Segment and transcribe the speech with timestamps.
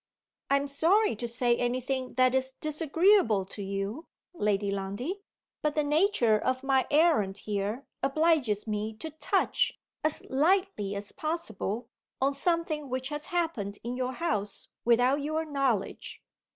[0.49, 5.21] "I am sorry to say any thing that is disagreeable to you, Lady Lundie.
[5.61, 11.87] But the nature of my errand here obliges me to touch as lightly as possible
[12.19, 16.19] on something which has happened in your house without your knowledge."